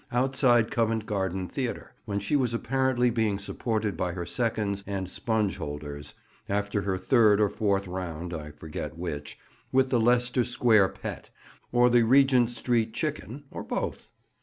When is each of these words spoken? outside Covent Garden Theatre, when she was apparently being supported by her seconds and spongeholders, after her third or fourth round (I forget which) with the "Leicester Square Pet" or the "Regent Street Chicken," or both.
outside 0.11 0.71
Covent 0.71 1.05
Garden 1.05 1.47
Theatre, 1.47 1.93
when 2.05 2.19
she 2.19 2.35
was 2.35 2.55
apparently 2.55 3.11
being 3.11 3.37
supported 3.37 3.95
by 3.95 4.13
her 4.13 4.25
seconds 4.25 4.83
and 4.87 5.07
spongeholders, 5.07 6.15
after 6.49 6.81
her 6.81 6.97
third 6.97 7.39
or 7.39 7.49
fourth 7.49 7.85
round 7.87 8.33
(I 8.33 8.49
forget 8.49 8.97
which) 8.97 9.37
with 9.71 9.91
the 9.91 9.99
"Leicester 9.99 10.43
Square 10.43 10.89
Pet" 10.89 11.29
or 11.71 11.87
the 11.87 12.01
"Regent 12.01 12.49
Street 12.49 12.95
Chicken," 12.95 13.43
or 13.51 13.61
both. 13.63 14.09